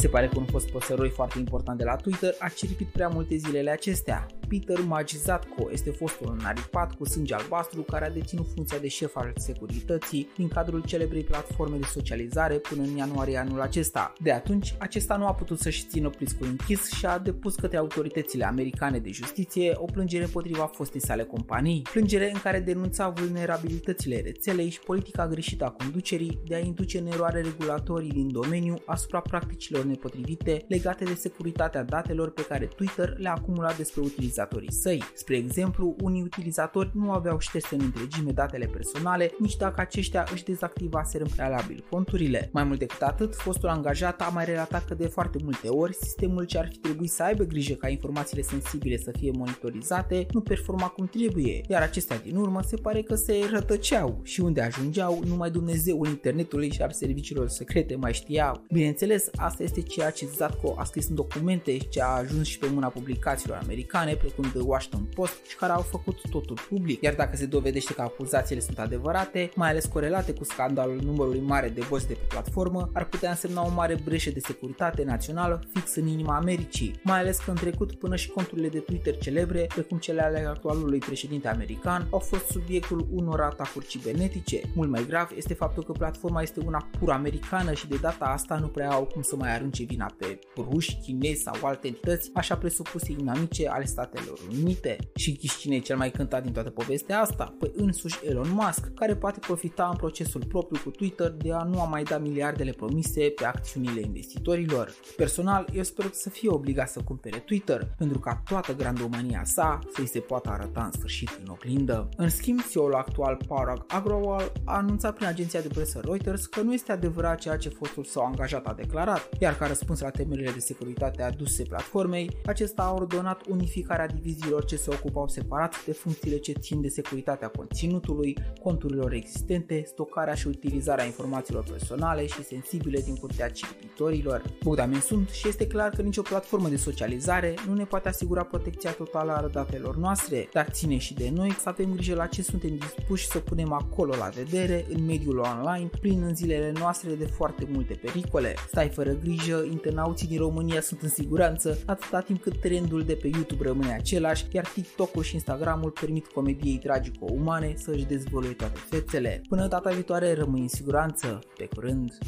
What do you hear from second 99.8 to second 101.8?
în procesul propriu cu Twitter de a nu